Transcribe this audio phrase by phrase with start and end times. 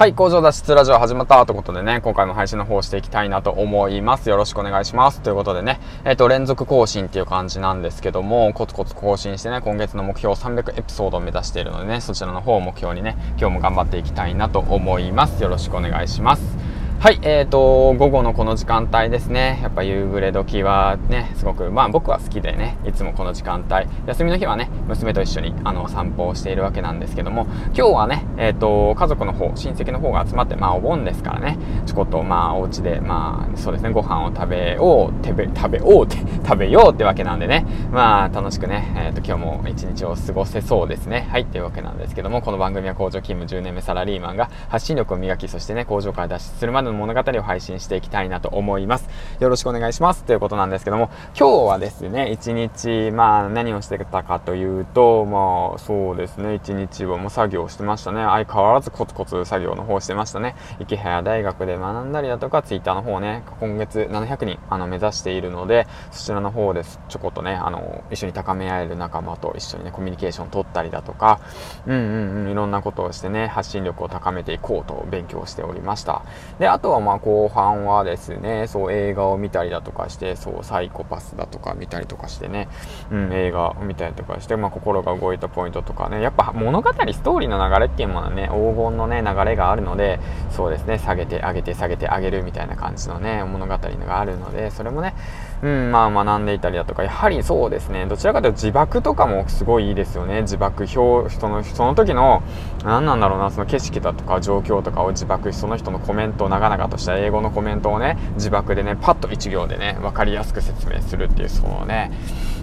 [0.00, 4.30] はい、工場脱出ラジオ始まったということでね、今回も配信の方をしていきたいなと思います。
[4.30, 5.20] よろしくお願いします。
[5.20, 15.42] ということでね、えっ、ー、と、連続更新っていう感じなんですけども、コツコツ更新してね、今月の目標300エピソードを目指しているのでね、そちらの方を目標にね、今日も頑張っていきたいなと思います。
[15.42, 16.69] よろしくお願いします。
[17.00, 19.58] はい、えーと、午後のこの時間帯ですね。
[19.62, 41.26] やっぱ夕暮れ時はね、すごく、まあ僕は好きでね、いつもこの時間帯、休みの日はね、娘と一緒にあの散歩をしているわけなんですけども、今日はね、えーと、家族の方、親戚の方が集まって、まあお盆ですからね、ちょこっとまあお家で、まあそうですね、ご飯を食べよう、食べ、食べようって、 食べようってわけなんでね、まあ楽しくね、えーと、今日も一日を過ごせそうですね。
[41.30, 49.08] はい、っていうわけなんですけども、この番組は工場勤務10年目サラリーマンが発信力を磨き、そしてね、工場から脱出するまでの物語を配信していきたいなと思います。
[49.40, 50.24] よろしくお願いします。
[50.24, 58.22] ということなんですけども、今日はですね、一日、まあ何をしてたかというと、まあそうですね、一日はもう作業してましたね。
[58.22, 60.54] 相変わらずコツコツ作業の方してましたね。
[60.78, 67.00] 池早大学で学んだりだとか、ツイッターの方ね、今月700人あの目指しているので、そちらの方です。
[67.08, 71.40] ちょこっとね、あの、一緒に高め合える仲間と一緒にね、コミュニケーション取ったりだとか、
[71.86, 76.22] うんうんうん、いろんなことをしてね、発信力を高めていこうと勉強しておりました。
[76.58, 82.68] で、あとはまあ後半半はですね、そう映画を見たりだとかして、そうサイコパスだとか見たりとかしてね、
[83.10, 90.20] うん、映画を見たりとかして、まあ、心が動いたポイントとかね、やっぱ物語、ストーリーの流れっていうものはね、黄金のね、流れがあるので、
[90.50, 95.14] そうですね、下げて上げて下げて上げるみたいな感じのね、物語があるので、それもね、
[95.62, 102.42] うん、まあ学んでいたりだとか、やはりそうですね、どちらかというと自爆とかもすごいいいですよね、自爆表、そのその時の、
[102.84, 112.10] 何なんだろうな、その景色だとか状況とかを自爆し、その人のコメントを長々とした英語のコメントをね、自爆でね、パッと1行でね、分かりやすく説明するっていう、そのね、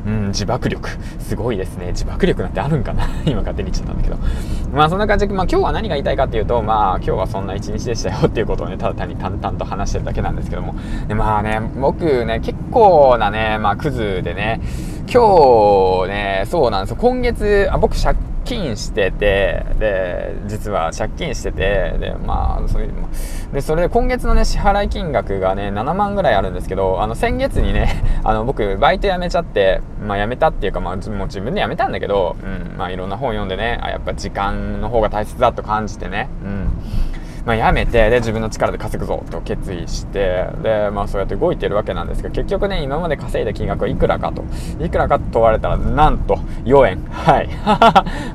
[0.08, 0.90] うん、自爆力、
[1.20, 1.88] すごいですね。
[1.88, 4.18] 自爆力なんてあるんかな 今勝手に言っちゃったんだけど。
[4.74, 10.76] まあそんな感じで、まあ今日は何が言いたいかっていうと、まあ今日はそんな一日でしたよっていうことをね、ただ単に淡々と話してるだけなんですけども。
[11.08, 14.62] でまあね、僕ね、結構なね、まあクズでね、
[15.12, 16.98] 今日ね、そうなんですよ。
[16.98, 18.18] 今月、あ僕借
[18.48, 22.94] 金してて、で、実は借金してて、で、まあ、そういう、
[23.54, 36.70] で、それで今月のね、支払い金額がね、7万ぐらいあるんですけど、あの、先月にね、 あの、僕、バイト辞めちゃって、まあ、辞めたっていうか、まあ、もう自分で辞めたんだけど、うん、まあ、いろんな本読んでね、あ、やっぱ時間の方が大切だと感じてね、うん。
[37.48, 44.44] まあ、やめて、で、自分の力で稼ぐぞと決意して、で、まあ、そうやって動いてるわけなんですけど、結局ね、今まで稼いだ金額はいくらかと、
[44.84, 46.36] いくらかと問われたら、なんと、
[46.66, 47.06] 4円。
[47.10, 47.50] はい。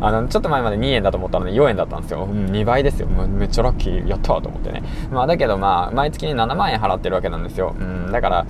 [0.01, 2.25] あの、ちょっと前まで2円だと思ったので、4円だったんですよ。
[2.25, 3.07] うん、2倍ですよ。
[3.07, 4.83] めっちゃラッキー、やったわと思ってね。
[5.11, 7.75] まあ、だけど、まあ、毎月に7万円払ってるわけなんですよ。
[7.79, 8.47] うん、だから、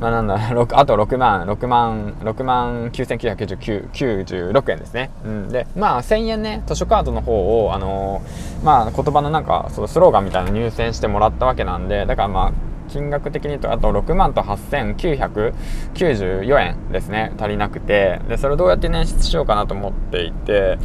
[0.00, 5.10] まあ、なんだ、あと6万、6万、6万9999、96円ですね。
[5.24, 12.52] うん、で、まあ、1000円ね、図書カードの方を、あのー、まあ、言葉のなんか、そのスローガンみたいな入選してもらったわけなんで、だからまあ、
[12.88, 17.32] 金額的にとあと6万と8994円ですね。
[17.38, 18.20] 足りなくて。
[18.28, 20.78] でそれをどうやって捻出しようかなと思っていて。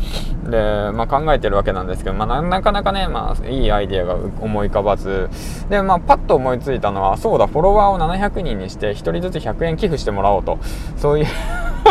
[0.50, 5.30] で、まあ、考えてるわけなんですけど、まあ、なかなかね、まあ、いいアイデアが思い浮かばず。
[5.70, 10.60] で、まあ、パッと思いついたのはそうだフォロワーを700人にして1人ずつ100円寄付してもらおうと。
[10.98, 11.26] そういう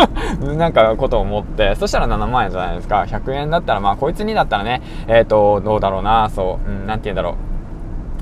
[0.55, 3.05] なんかことを思って、そしたら7万円じゃないですか。
[3.07, 7.48] 100円だったら、まあ、こいつにだったらね、えっ、ー、と、どうだろうな、そう、うん、なて言うんだろう。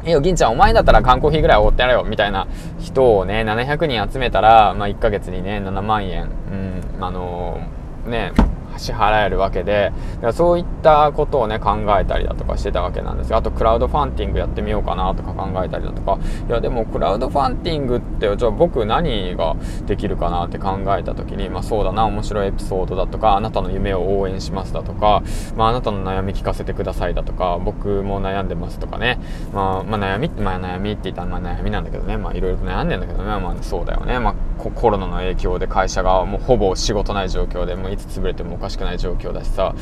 [0.08, 2.48] いいよ、銀ちゃん、お前だったら缶コーヒーぐらいおごってやれよ、みたいな
[2.80, 8.32] 人をね、700人集めたら、まあ、1ヶ月にね、7万円、うん、あのー、ね、
[8.78, 9.92] 支払えるわけで
[10.34, 16.18] そういったことをね考えたりだとかしてたわけなんですがあとクラウドファンティングやってみようかなとか考えたりだとか。
[16.48, 19.56] いやでもクラウドファンティングってじゃあ僕何が
[19.86, 25.24] できるかなって考えた時にまあそうだな面白いエピソードだとかあなたの夢を応援しますだとか、
[25.56, 29.20] まあ、あなたの悩み聞かせてくださいだとか僕も悩んでますとかね、
[29.54, 32.18] まあ、まあ悩みってまあ悩みって言ったらまあ悩みなんだけどね。
[32.18, 33.26] まあいろいろ悩んでんだけどね。
[33.26, 34.20] まあそうだよね。
[34.20, 39.76] まあコロナの影響で会社がもうほぼ仕事ない状況でもういつ潰れてもおかしくない状況だしさ、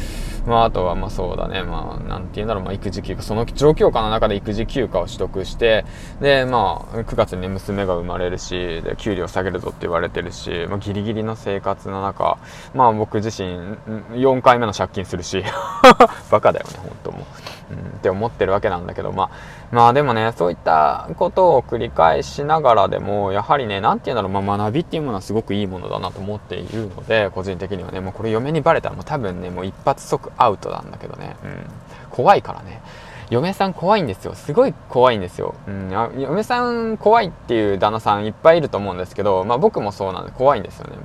[0.45, 5.85] まあ、あとはまあそうだね、まあ、なんて言うんだろう、まあ、育児休暇、その状況下の中で育児休暇を取得して、
[6.21, 12.37] で、まあ、9月に、娘が生まれるし、で、給料下げるぞって言われてるし、まあ、ギリギリの生活の中、
[12.73, 13.77] まあ、僕自身、
[14.19, 15.43] 4回目の借金するし、
[16.31, 17.19] バカだよね、本当も。
[17.19, 17.73] う。
[17.73, 19.29] ん、って思ってるわけなんだけど、まあ、
[19.71, 31.65] まあでもね、そういったことを繰り返しながらでも、やはりね、なんて言うんだろう、まあ、学びっていうものはすごくいいものだなと思っているので、個人的にはね、もうこれ嫁にバレたらもう多分ね、もう一発即アウトなんだけどね、うん、
[32.09, 32.81] 怖いからね。
[33.29, 34.35] 嫁さん怖いんですよ。
[34.35, 35.55] すごい怖いんですよ。
[35.67, 40.97] うん、嫁さん怖いっていう旦那さんいっぱいいると思うんですけど、まあ僕もそうなんで怖いんですよね。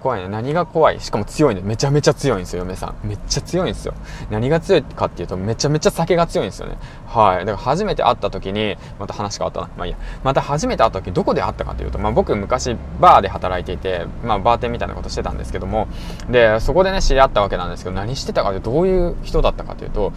[0.00, 0.28] 怖いね。
[0.28, 1.00] 何が怖い？
[1.00, 1.62] しかも強いね。
[1.64, 2.96] めちゃめちゃ強いんですよ、嫁さん。
[3.06, 3.94] めっちゃ強いんですよ。
[4.30, 6.76] 何が強いかっていうと、めちゃめちゃ酒が強いんですよね。
[7.06, 7.44] はい。
[7.44, 9.70] だから初めて会った時に、また話変わったな。
[9.76, 9.98] まあいいや。
[10.22, 15.88] また初めて会った時、どこで会ったかというと、まあ僕昔バーで働いていて、まあバーテンみたいなことしてたんですけども、
[16.30, 20.12] で、そこでね、知り合ったわけなんですけど、何してたかってどういう人だったかというと、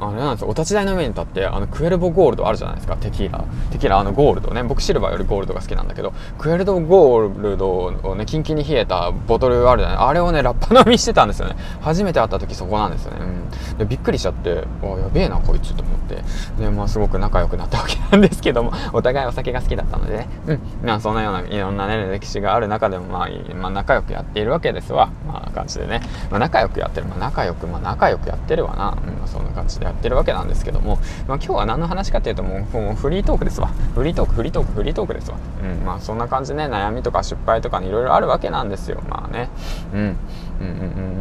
[0.00, 3.44] あれなんですよ、お立ち台の上に立って、あの、クエルボゴールドあるじゃないですか、テキーラ。
[3.70, 4.62] テキーラ、あの、ゴールドね。
[4.62, 7.70] 僕シルバーよりゴールドが好きなんだけど、クエルドゴールド
[8.02, 9.98] をね、キンキンに冷えたボトルあるじゃない？
[9.98, 11.56] あれをね、ラッパ飲みしてたんですよね。
[11.80, 13.18] 初めて会った時そこなんですよね。
[13.20, 13.78] うん。
[13.78, 16.22] で、びっくりしちゃって、あ、やべえな、こいつと思って。
[16.58, 20.28] で、まあ、すごく仲良くなったわけなんですけども、 お互いお酒が好きだったのでね。
[20.46, 20.60] うん。
[20.84, 25.10] まあ、そんなようないろんなね、歴史がある中でも、まあ、まあ、仲良くやっているわけですわ。
[25.26, 26.00] まあ、感じでね。
[26.30, 27.06] まあ、仲良くやってる。
[27.06, 28.96] まあ、仲良く、まあ、仲良くやってるわな。
[29.22, 33.68] うん、そんな感じでやってるわけなんですけども、まあ、今日は何の話かっていうともうもうフリートークですわ。
[33.94, 35.38] フリートークフリートークフリートークですわ。
[35.62, 39.02] うんまあそんな感じでね悩みとか失敗とかいろいろあるわけなんですよ。
[39.08, 39.48] まあね。
[39.92, 40.16] うん
[40.60, 40.70] うんうん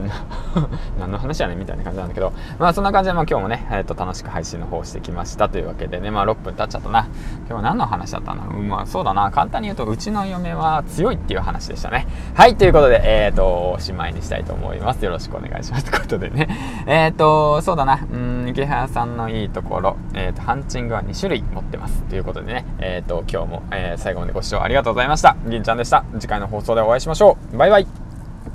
[0.04, 0.12] うん。
[1.00, 2.34] 何の話やねみたいな感じなんだけど。
[2.60, 7.08] まあそんな感じでまあ今日もね、えー、と楽しく配信の方してきましたというわけでねまあ6分経っちゃったな。
[7.40, 9.32] 今日は何の話だったんだろうまあそうだな。
[9.32, 12.08] 簡単に言うとうちの嫁は強いっていう話でしたね。
[12.34, 15.04] はいということでえっ、ー、とおしまいにしたいと思います。
[15.04, 15.86] よろしくお願いします。
[15.86, 16.48] ということでね。
[16.86, 18.00] えっ、ー、とそうだな。
[18.12, 18.25] うん
[18.56, 25.36] 池原さんのいいところえっ、ー、とハンチングは2種類持ってますということでねえっ、と今日も、え最後までご視聴ありがとうございました。
[25.46, 26.06] 銀ちゃんでした。
[26.20, 27.58] 次回の放送でお会いしましょう。
[27.58, 28.05] バイバイ。